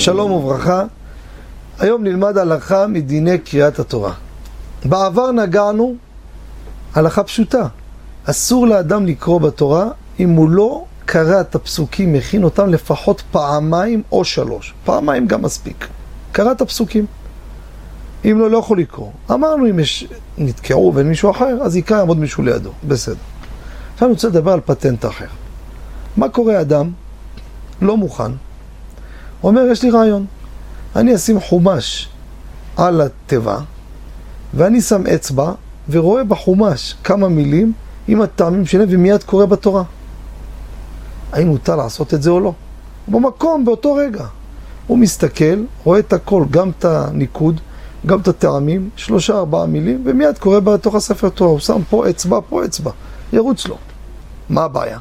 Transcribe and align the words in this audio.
שלום 0.00 0.30
וברכה. 0.30 0.84
היום 1.78 2.04
נלמד 2.04 2.38
הלכה 2.38 2.86
מדיני 2.86 3.38
קריאת 3.38 3.78
התורה. 3.78 4.12
בעבר 4.84 5.32
נגענו 5.32 5.94
הלכה 6.94 7.24
פשוטה. 7.24 7.66
אסור 8.24 8.66
לאדם 8.66 9.06
לקרוא 9.06 9.40
בתורה 9.40 9.88
אם 10.20 10.30
הוא 10.30 10.50
לא 10.50 10.84
קרא 11.04 11.40
את 11.40 11.54
הפסוקים, 11.54 12.12
מכין 12.12 12.44
אותם 12.44 12.68
לפחות 12.68 13.22
פעמיים 13.30 14.02
או 14.12 14.24
שלוש. 14.24 14.74
פעמיים 14.84 15.26
גם 15.26 15.42
מספיק. 15.42 15.88
קרא 16.32 16.52
את 16.52 16.60
הפסוקים. 16.60 17.06
אם 18.24 18.38
לא, 18.38 18.50
לא 18.50 18.58
יכול 18.58 18.78
לקרוא. 18.78 19.10
אמרנו, 19.30 19.70
אם 19.70 19.78
יש, 19.78 20.06
נתקעו 20.38 20.92
ואין 20.94 21.08
מישהו 21.08 21.30
אחר, 21.30 21.58
אז 21.62 21.76
יקרא, 21.76 21.98
יעמוד 21.98 22.18
מישהו 22.18 22.42
לידו. 22.42 22.70
בסדר. 22.88 23.16
עכשיו 23.94 24.08
אני 24.08 24.14
רוצה 24.14 24.28
לדבר 24.28 24.52
על 24.52 24.60
פטנט 24.60 25.04
אחר. 25.04 25.26
מה 26.16 26.28
קורה 26.28 26.60
אדם 26.60 26.90
לא 27.82 27.96
מוכן, 27.96 28.32
אומר, 29.42 29.62
יש 29.70 29.82
לי 29.82 29.90
רעיון. 29.90 30.26
אני 30.96 31.14
אשים 31.14 31.40
חומש 31.40 32.08
על 32.76 33.00
התיבה, 33.00 33.58
ואני 34.54 34.80
שם 34.80 35.06
אצבע, 35.06 35.52
ורואה 35.90 36.24
בחומש 36.24 36.94
כמה 37.04 37.28
מילים 37.28 37.72
עם 38.08 38.22
הטעמים 38.22 38.66
שלהם, 38.66 38.88
ומיד 38.90 39.22
קורא 39.22 39.46
בתורה. 39.46 39.82
האם 41.32 41.48
מותר 41.48 41.76
לעשות 41.76 42.14
את 42.14 42.22
זה 42.22 42.30
או 42.30 42.40
לא? 42.40 42.52
במקום, 43.08 43.64
באותו 43.64 43.94
רגע. 43.94 44.24
הוא 44.86 44.98
מסתכל, 44.98 45.64
רואה 45.84 45.98
את 45.98 46.12
הכל, 46.12 46.44
גם 46.50 46.70
את 46.70 46.84
הניקוד, 46.84 47.60
גם 48.06 48.20
את 48.20 48.28
הטעמים, 48.28 48.90
שלושה 48.96 49.38
ארבעה 49.38 49.66
מילים, 49.66 50.02
ומיד 50.06 50.38
קורא 50.38 50.60
בתוך 50.60 50.94
הספר 50.94 51.28
תורה. 51.28 51.50
הוא 51.50 51.58
שם 51.58 51.82
פה 51.90 52.10
אצבע, 52.10 52.38
פה 52.48 52.64
אצבע. 52.64 52.90
ירוץ 53.32 53.66
לו. 53.66 53.76
מה 54.48 54.62
הבעיה? 54.62 54.98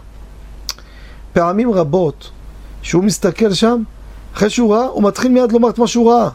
פעמים 1.33 1.71
רבות, 1.71 2.31
שהוא 2.81 3.03
מסתכל 3.03 3.53
שם, 3.53 3.83
אחרי 4.35 4.49
שהוא 4.49 4.75
ראה, 4.75 4.85
הוא 4.85 5.03
מתחיל 5.03 5.31
מיד 5.31 5.51
לומר 5.51 5.69
את 5.69 5.79
מה 5.79 5.87
שהוא 5.87 6.11
ראה. 6.11 6.29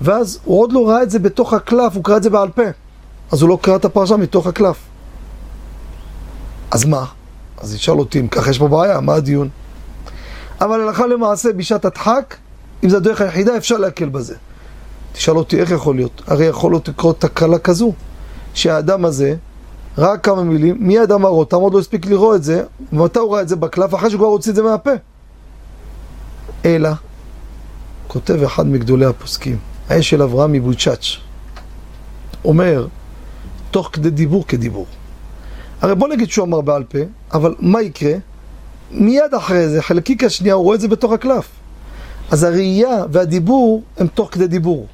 ואז 0.00 0.38
הוא 0.44 0.60
עוד 0.60 0.72
לא 0.72 0.88
ראה 0.88 1.02
את 1.02 1.10
זה 1.10 1.18
בתוך 1.18 1.52
הקלף, 1.52 1.96
הוא 1.96 2.04
קרא 2.04 2.16
את 2.16 2.22
זה 2.22 2.30
בעל 2.30 2.48
פה. 2.48 2.62
אז 3.32 3.42
הוא 3.42 3.48
לא 3.48 3.58
קרא 3.62 3.76
את 3.76 3.84
הפרשה 3.84 4.16
מתוך 4.16 4.46
הקלף. 4.46 4.76
אז 6.70 6.84
מה? 6.84 7.04
אז 7.58 7.74
ישאל 7.74 7.98
אותי, 7.98 8.20
אם 8.20 8.28
ככה 8.28 8.50
יש 8.50 8.58
פה 8.58 8.68
בעיה, 8.68 9.00
מה 9.00 9.14
הדיון? 9.14 9.48
אבל 10.60 10.80
הלכה 10.80 11.06
למעשה, 11.06 11.52
בשעת 11.52 11.84
הדחק, 11.84 12.36
אם 12.84 12.88
זו 12.88 12.96
הדרך 12.96 13.20
היחידה, 13.20 13.56
אפשר 13.56 13.76
להקל 13.76 14.08
בזה. 14.08 14.34
תשאל 15.12 15.36
אותי, 15.36 15.60
איך 15.60 15.70
יכול 15.70 15.96
להיות? 15.96 16.22
הרי 16.26 16.44
יכול 16.44 16.72
להיות 16.72 16.88
לקרות 16.88 17.20
תקלה 17.20 17.58
כזו, 17.58 17.92
שהאדם 18.54 19.04
הזה 19.04 19.34
ראה 19.98 20.18
כמה 20.18 20.42
מילים, 20.42 20.76
מיד 20.80 21.12
אמר 21.12 21.28
אותם, 21.28 21.56
עוד 21.56 21.74
לא 21.74 21.78
הספיק 21.78 22.06
לראות 22.06 22.36
את 22.36 22.42
זה, 22.44 22.64
ומתי 22.92 23.18
הוא 23.18 23.34
ראה 23.34 23.40
את 23.40 23.48
זה 23.48 23.56
בקלף? 23.56 23.94
אחרי 23.94 24.10
שהוא 24.10 24.18
כבר 24.18 24.26
הוציא 24.26 24.50
את 24.50 24.56
זה 24.56 24.62
מהפה. 24.62 24.90
אלא, 26.64 26.90
כותב 28.08 28.42
אחד 28.42 28.66
מגדולי 28.66 29.06
הפוסקים, 29.06 29.58
האש 29.88 30.10
של 30.10 30.22
אברהם 30.22 30.52
מבוצ'אץ', 30.52 31.06
אומר, 32.44 32.86
תוך 33.70 33.90
כדי 33.92 34.10
דיבור 34.10 34.46
כדיבור. 34.46 34.86
הרי 35.80 35.94
בוא 35.94 36.08
נגיד 36.08 36.30
שהוא 36.30 36.44
אמר 36.46 36.60
בעל 36.60 36.84
פה, 36.84 36.98
אבל 37.32 37.54
מה 37.60 37.82
יקרה? 37.82 38.14
מיד 38.90 39.34
אחרי 39.36 39.68
זה, 39.68 39.82
חלקיק 39.82 40.24
השנייה, 40.24 40.54
הוא 40.54 40.64
רואה 40.64 40.74
את 40.74 40.80
זה 40.80 40.88
בתוך 40.88 41.12
הקלף. 41.12 41.48
אז 42.30 42.42
הראייה 42.42 43.04
והדיבור 43.12 43.82
הם 43.96 44.06
תוך 44.06 44.28
כדי 44.32 44.46
דיבור. 44.46 44.86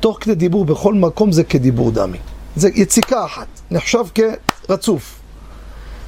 תוך 0.00 0.18
כדי 0.20 0.34
דיבור 0.34 0.64
בכל 0.64 0.94
מקום 0.94 1.32
זה 1.32 1.44
כדיבור 1.44 1.90
דמי. 1.90 2.18
זה 2.56 2.68
יציקה 2.74 3.24
אחת, 3.24 3.46
נחשב 3.70 4.04
כרצוף. 4.68 5.20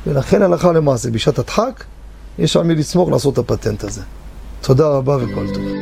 ולכן 0.06 0.42
הלכה 0.42 0.73
למעשה, 0.73 1.11
בשעת 1.11 1.39
הדחק, 1.39 1.84
יש 2.39 2.56
על 2.56 2.62
מי 2.62 2.75
לסמוך 2.75 3.08
לעשות 3.11 3.34
את 3.34 3.39
הפטנט 3.39 3.84
הזה. 3.84 4.03
תודה 4.61 4.89
רבה 4.89 5.17
וכל 5.17 5.47
טוב. 5.55 5.76